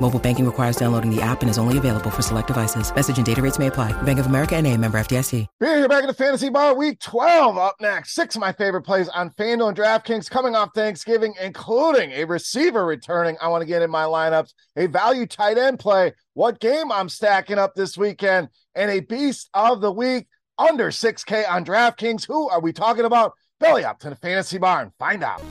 [0.00, 2.94] Mobile banking requires downloading the app and is only available for select devices.
[2.94, 3.92] Message and data rates may apply.
[4.02, 5.46] Bank of America and member FDIC.
[5.60, 7.56] We're here back in the Fantasy Bar Week 12.
[7.56, 12.12] Up next, six of my favorite plays on FanDuel and DraftKings coming off Thanksgiving, including
[12.12, 13.36] a receiver returning.
[13.40, 17.08] I want to get in my lineups, a value tight end play, what game I'm
[17.08, 20.26] stacking up this weekend, and a beast of the week
[20.58, 22.26] under 6K on DraftKings.
[22.26, 23.32] Who are we talking about?
[23.58, 25.42] Belly up to the Fantasy Bar and find out.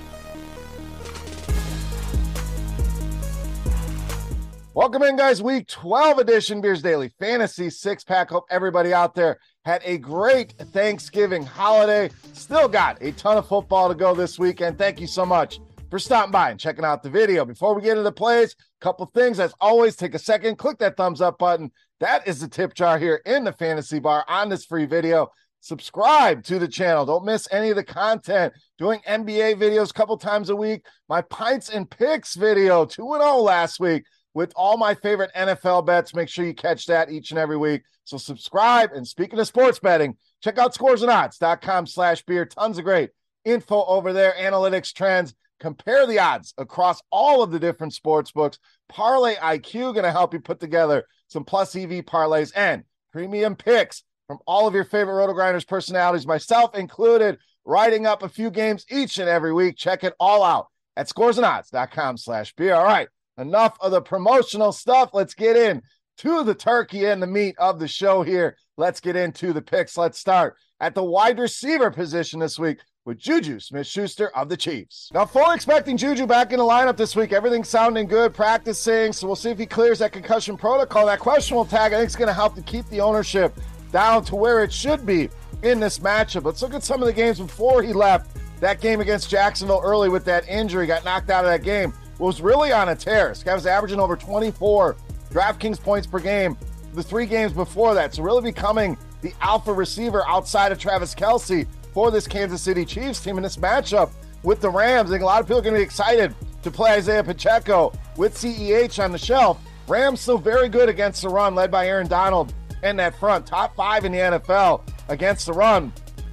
[4.76, 5.42] Welcome in, guys.
[5.42, 8.30] Week 12 edition Beers Daily Fantasy Six Pack.
[8.30, 12.10] Hope everybody out there had a great Thanksgiving holiday.
[12.34, 14.78] Still got a ton of football to go this weekend.
[14.78, 17.46] Thank you so much for stopping by and checking out the video.
[17.46, 19.40] Before we get into the plays, a couple things.
[19.40, 21.72] As always, take a second, click that thumbs up button.
[22.02, 25.30] That is the tip jar here in the fantasy bar on this free video.
[25.62, 27.06] Subscribe to the channel.
[27.06, 28.52] Don't miss any of the content.
[28.78, 30.86] Doing NBA videos a couple times a week.
[31.08, 34.04] My pints and picks video, 2 0 last week
[34.36, 36.14] with all my favorite NFL bets.
[36.14, 37.84] Make sure you catch that each and every week.
[38.04, 38.92] So subscribe.
[38.92, 42.46] And speaking of sports betting, check out scoresandodds.com slash beer.
[42.46, 43.10] Tons of great
[43.46, 45.34] info over there, analytics, trends.
[45.62, 48.60] Compare the odds across all of the different sports books.
[48.90, 54.04] Parlay IQ going to help you put together some plus EV parlays and premium picks
[54.28, 58.86] from all of your favorite Roto Grinders personalities, myself included, writing up a few games
[58.90, 59.78] each and every week.
[59.78, 60.68] Check it all out
[60.98, 62.76] at scoresandodds.com slash beer.
[62.76, 63.08] All right
[63.38, 65.12] enough of the promotional stuff.
[65.14, 65.82] Let's get in
[66.18, 68.58] to the turkey and the meat of the show here.
[68.78, 69.98] Let's get into the picks.
[69.98, 74.58] Let's start at the wide receiver position this week with Juju Smith Schuster of the
[74.58, 75.10] Chiefs.
[75.14, 77.34] Now, fully expecting Juju back in the lineup this week.
[77.34, 79.14] Everything's sounding good, practicing.
[79.14, 81.06] So we'll see if he clears that concussion protocol.
[81.06, 83.54] That questionable tag, I think, is going to help to keep the ownership
[83.92, 85.30] down to where it should be
[85.62, 86.44] in this matchup.
[86.44, 88.36] Let's look at some of the games before he left.
[88.60, 92.42] That game against Jacksonville early with that injury, got knocked out of that game was
[92.42, 93.30] really on a tear.
[93.30, 94.96] Was averaging over 24
[95.30, 96.58] DraftKings points per game
[96.94, 98.14] the three games before that.
[98.14, 103.22] So really becoming the alpha receiver outside of Travis Kelce for this Kansas City Chiefs
[103.22, 104.12] team in this matchup
[104.44, 105.10] with the Rams.
[105.10, 106.34] I think a lot of people are going to be excited
[106.64, 109.60] to play Isaiah Pacheco with CEH on the shelf.
[109.88, 113.46] Rams still very good against the run, led by Aaron Donald and that front.
[113.46, 115.92] Top five in the NFL against the run.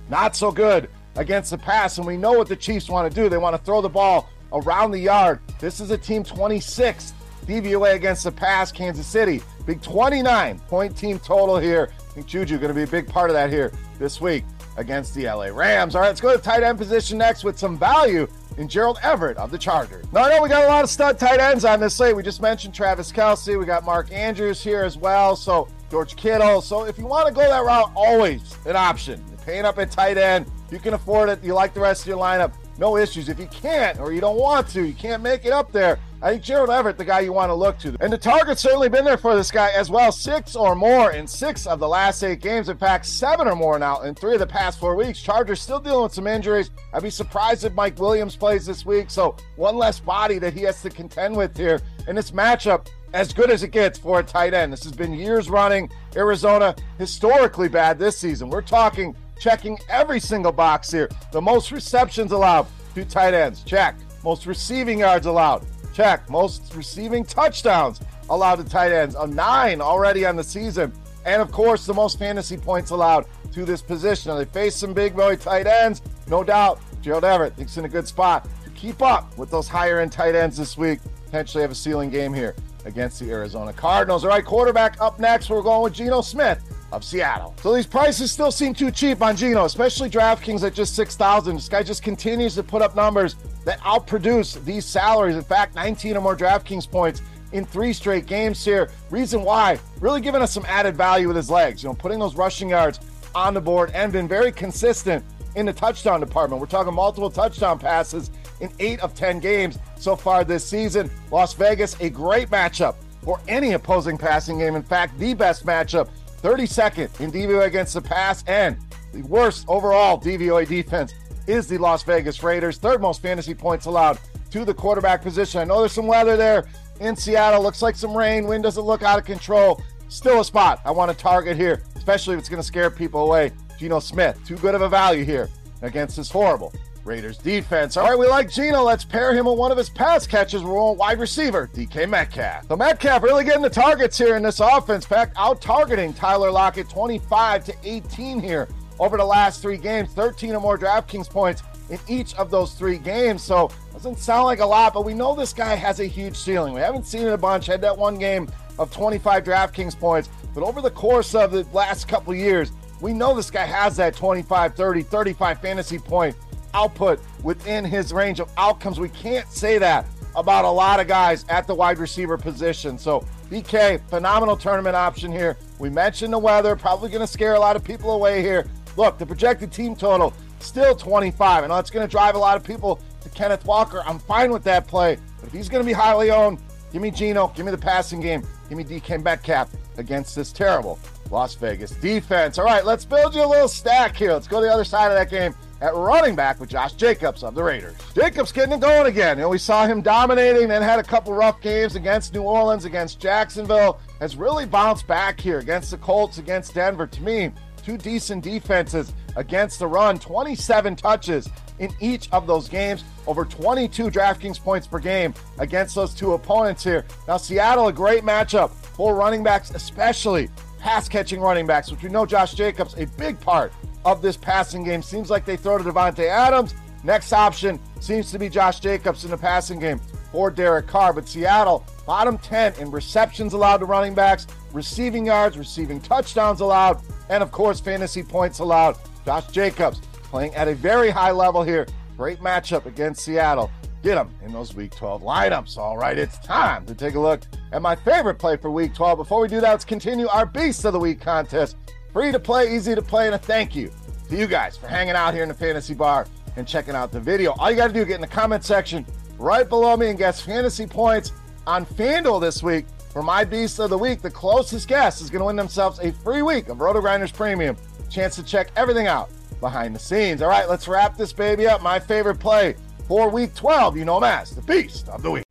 [0.08, 1.98] Not so good against the pass.
[1.98, 3.28] And we know what the Chiefs want to do.
[3.28, 5.40] They want to throw the ball around the yard.
[5.58, 7.12] This is a team 26th
[7.46, 9.42] DVOA against the pass, Kansas City.
[9.66, 11.90] Big 29 point team total here.
[11.98, 14.44] I think Juju going to be a big part of that here this week
[14.76, 15.94] against the LA Rams.
[15.94, 18.26] All right, let's go to tight end position next with some value
[18.58, 20.04] in Gerald Everett of the Chargers.
[20.12, 22.14] Now, I know we got a lot of stud tight ends on this slate.
[22.14, 23.58] We just mentioned Travis Kelce.
[23.58, 25.36] We got Mark Andrews here as well.
[25.36, 26.60] So, George Kittle.
[26.60, 29.24] So, if you want to go that route, always an option.
[29.28, 30.46] You're paying up at tight end.
[30.70, 31.42] You can afford it.
[31.42, 33.28] You like the rest of your lineup no issues.
[33.28, 35.98] If you can't or you don't want to, you can't make it up there.
[36.22, 37.96] I think Gerald Everett, the guy you want to look to.
[38.00, 40.12] And the target's certainly been there for this guy as well.
[40.12, 42.68] Six or more in six of the last eight games.
[42.68, 45.20] In fact, seven or more now in three of the past four weeks.
[45.20, 46.70] Chargers still dealing with some injuries.
[46.94, 49.10] I'd be surprised if Mike Williams plays this week.
[49.10, 52.86] So one less body that he has to contend with here in this matchup.
[53.14, 54.72] As good as it gets for a tight end.
[54.72, 55.90] This has been years running.
[56.16, 58.48] Arizona historically bad this season.
[58.48, 61.08] We're talking checking every single box here.
[61.32, 63.96] The most receptions allowed to tight ends, check.
[64.22, 65.66] most receiving yards allowed.
[65.92, 66.30] Check.
[66.30, 68.00] Most receiving touchdowns
[68.30, 70.92] allowed to tight ends, a nine already on the season.
[71.26, 74.30] And of course, the most fantasy points allowed to this position.
[74.30, 76.80] Now, they face some big boy tight ends, no doubt.
[77.02, 80.36] Gerald Everett thinks in a good spot to keep up with those higher end tight
[80.36, 81.00] ends this week.
[81.26, 82.54] Potentially have a ceiling game here
[82.84, 84.24] against the Arizona Cardinals.
[84.24, 85.50] All right, quarterback up next.
[85.50, 87.54] We're going with Geno Smith of Seattle.
[87.60, 91.56] So these prices still seem too cheap on Geno, especially DraftKings at just 6,000.
[91.56, 95.36] This guy just continues to put up numbers that outproduce these salaries.
[95.36, 97.22] In fact, 19 or more DraftKings points
[97.52, 98.90] in three straight games here.
[99.10, 102.36] Reason why, really giving us some added value with his legs, you know, putting those
[102.36, 103.00] rushing yards
[103.34, 105.24] on the board and been very consistent
[105.54, 106.60] in the touchdown department.
[106.60, 108.30] We're talking multiple touchdown passes
[108.60, 111.10] in eight of 10 games so far this season.
[111.30, 114.74] Las Vegas, a great matchup for any opposing passing game.
[114.74, 116.08] In fact, the best matchup,
[116.42, 118.76] 32nd in DVOA against the pass, and
[119.12, 121.14] the worst overall DVOA defense
[121.46, 122.78] is the Las Vegas Raiders.
[122.78, 124.18] Third most fantasy points allowed
[124.50, 125.60] to the quarterback position.
[125.60, 126.66] I know there's some weather there
[127.00, 127.62] in Seattle.
[127.62, 128.46] Looks like some rain.
[128.46, 129.80] Wind doesn't look out of control.
[130.08, 133.24] Still a spot I want to target here, especially if it's going to scare people
[133.24, 133.52] away.
[133.78, 135.48] Geno Smith, too good of a value here
[135.80, 136.72] against this horrible
[137.04, 137.96] Raiders defense.
[137.96, 138.82] All right, we like Geno.
[138.82, 140.62] Let's pair him with one of his pass catches.
[140.62, 142.68] We're on wide receiver, DK Metcalf.
[142.68, 145.04] So Metcalf really getting the targets here in this offense.
[145.04, 148.68] Fact, out targeting Tyler Lockett 25 to 18 here
[149.00, 152.98] over the last three games, 13 or more DraftKings points in each of those three
[152.98, 153.42] games.
[153.42, 156.72] So doesn't sound like a lot, but we know this guy has a huge ceiling.
[156.72, 157.66] We haven't seen it a bunch.
[157.66, 162.06] Had that one game of 25 DraftKings points, but over the course of the last
[162.06, 162.70] couple years,
[163.00, 166.36] we know this guy has that 25, 30, 35 fantasy point
[166.74, 169.00] output within his range of outcomes.
[169.00, 172.98] We can't say that about a lot of guys at the wide receiver position.
[172.98, 175.56] So, DK, phenomenal tournament option here.
[175.78, 178.66] We mentioned the weather, probably going to scare a lot of people away here.
[178.96, 181.64] Look, the projected team total still 25.
[181.64, 184.02] I know it's going to drive a lot of people to Kenneth Walker.
[184.06, 185.18] I'm fine with that play.
[185.38, 186.58] But if he's going to be highly owned,
[186.92, 190.98] give me Geno, give me the passing game, give me DK Metcalf against this terrible
[191.30, 192.58] Las Vegas defense.
[192.58, 194.32] All right, let's build you a little stack here.
[194.32, 197.42] Let's go to the other side of that game at running back with Josh Jacobs
[197.42, 197.96] of the Raiders.
[198.14, 199.36] Jacobs getting it going again.
[199.36, 202.84] You know, we saw him dominating, then had a couple rough games against New Orleans,
[202.84, 204.00] against Jacksonville.
[204.20, 207.08] Has really bounced back here against the Colts, against Denver.
[207.08, 207.50] To me,
[207.84, 210.20] two decent defenses against the run.
[210.20, 211.48] 27 touches
[211.80, 216.84] in each of those games, over 22 DraftKings points per game against those two opponents
[216.84, 217.04] here.
[217.26, 222.08] Now, Seattle, a great matchup for running backs, especially pass catching running backs, which we
[222.08, 223.72] know Josh Jacobs, a big part
[224.04, 225.02] of this passing game.
[225.02, 226.74] Seems like they throw to Davante Adams.
[227.04, 230.00] Next option seems to be Josh Jacobs in the passing game
[230.30, 231.12] for Derek Carr.
[231.12, 237.02] But Seattle, bottom 10 in receptions allowed to running backs, receiving yards, receiving touchdowns allowed,
[237.28, 238.96] and of course, fantasy points allowed.
[239.24, 241.86] Josh Jacobs playing at a very high level here.
[242.16, 243.70] Great matchup against Seattle.
[244.02, 245.76] Get them in those week 12 lineups.
[245.76, 249.18] All right, it's time to take a look at my favorite play for week 12.
[249.18, 251.76] Before we do that, let's continue our Beast of the Week contest.
[252.12, 253.90] Free to play, easy to play, and a thank you
[254.28, 257.20] to you guys for hanging out here in the fantasy bar and checking out the
[257.20, 257.52] video.
[257.58, 259.06] All you got to do, get in the comment section
[259.38, 261.32] right below me and guess fantasy points
[261.66, 264.20] on FanDuel this week for my Beast of the Week.
[264.20, 267.76] The closest guess is going to win themselves a free week of Roto Grinders Premium.
[268.10, 269.30] Chance to check everything out
[269.60, 270.42] behind the scenes.
[270.42, 271.80] All right, let's wrap this baby up.
[271.80, 272.76] My favorite play
[273.08, 275.44] for week 12, you know Mass, the Beast of the Week.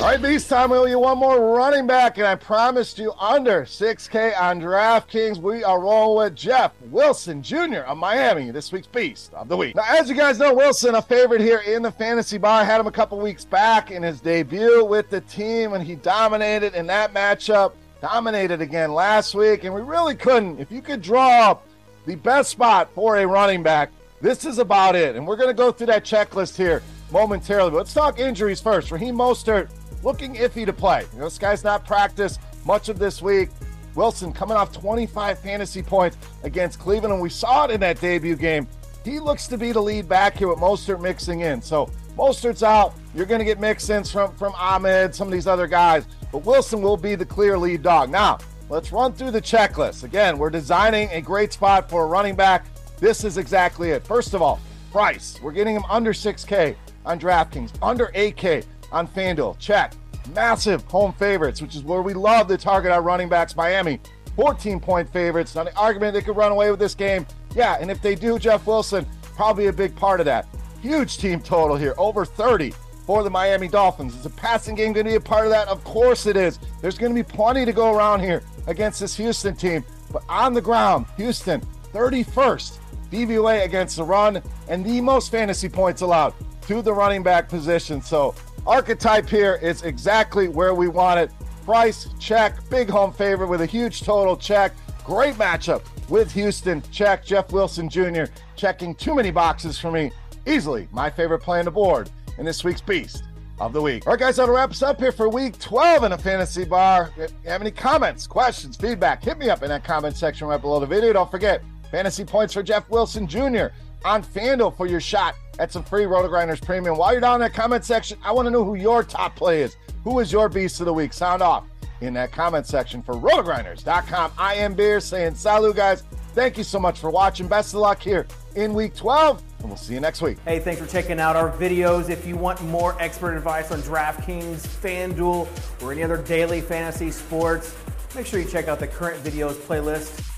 [0.00, 0.70] All right, Beast time.
[0.70, 5.36] We owe you one more running back, and I promised you under 6K on DraftKings.
[5.36, 7.80] We are rolling with Jeff Wilson Jr.
[7.80, 9.76] of Miami, this week's Beast of the Week.
[9.76, 12.64] Now, as you guys know, Wilson, a favorite here in the fantasy bar.
[12.64, 16.74] Had him a couple weeks back in his debut with the team, and he dominated
[16.74, 20.60] in that matchup, dominated again last week, and we really couldn't.
[20.60, 21.66] If you could draw up
[22.06, 23.90] the best spot for a running back,
[24.22, 25.14] this is about it.
[25.14, 27.70] And we're going to go through that checklist here momentarily.
[27.70, 28.90] But let's talk injuries first.
[28.90, 29.68] Raheem Mostert
[30.02, 31.04] looking iffy to play.
[31.12, 33.50] You know, this guy's not practiced much of this week.
[33.94, 38.36] Wilson coming off 25 fantasy points against Cleveland, and we saw it in that debut
[38.36, 38.66] game.
[39.04, 41.62] He looks to be the lead back here with Mostert mixing in.
[41.62, 42.94] So Mostert's out.
[43.14, 46.82] You're going to get mix-ins from from Ahmed, some of these other guys, but Wilson
[46.82, 48.10] will be the clear lead dog.
[48.10, 48.38] Now
[48.68, 50.04] let's run through the checklist.
[50.04, 52.66] Again, we're designing a great spot for a running back.
[52.98, 54.06] This is exactly it.
[54.06, 54.60] First of all,
[54.92, 55.40] price.
[55.42, 56.76] We're getting him under 6K
[57.06, 59.58] on DraftKings, under 8K on FanDuel.
[59.58, 59.94] Check.
[60.34, 63.56] Massive home favorites, which is where we love to target our running backs.
[63.56, 64.00] Miami,
[64.36, 65.54] 14 point favorites.
[65.54, 67.26] Now, the argument they could run away with this game.
[67.54, 70.46] Yeah, and if they do, Jeff Wilson, probably a big part of that.
[70.82, 72.72] Huge team total here, over 30
[73.06, 74.14] for the Miami Dolphins.
[74.14, 75.68] Is a passing game going to be a part of that?
[75.68, 76.58] Of course it is.
[76.80, 79.84] There's going to be plenty to go around here against this Houston team.
[80.12, 81.60] But on the ground, Houston,
[81.92, 82.78] 31st
[83.10, 88.00] DVOA against the run, and the most fantasy points allowed to the running back position.
[88.00, 88.34] So,
[88.66, 91.30] archetype here is exactly where we want it.
[91.64, 92.56] Price, check.
[92.70, 94.72] Big home favorite with a huge total, check.
[95.04, 97.24] Great matchup with Houston, check.
[97.24, 98.24] Jeff Wilson Jr.
[98.56, 100.10] checking too many boxes for me.
[100.46, 103.24] Easily my favorite play on the board in this week's Beast
[103.58, 104.06] of the Week.
[104.06, 107.10] All right, guys, that'll wrap us up here for week 12 in a fantasy bar.
[107.16, 110.60] If you have any comments, questions, feedback, hit me up in that comment section right
[110.60, 111.12] below the video.
[111.12, 113.66] Don't forget, fantasy points for Jeff Wilson Jr.
[114.04, 116.96] on FanDuel for your shot at some free RotoGrinders premium.
[116.96, 119.62] While you're down in that comment section, I want to know who your top play
[119.62, 119.76] is.
[120.04, 121.12] Who is your beast of the week?
[121.12, 121.64] Sound off
[122.00, 124.32] in that comment section for rotogrinders.com.
[124.38, 126.02] I am Beer saying salut, guys.
[126.34, 127.48] Thank you so much for watching.
[127.48, 130.38] Best of luck here in week 12, and we'll see you next week.
[130.44, 132.08] Hey, thanks for checking out our videos.
[132.08, 137.76] If you want more expert advice on DraftKings, FanDuel, or any other daily fantasy sports,
[138.14, 140.29] make sure you check out the current videos playlist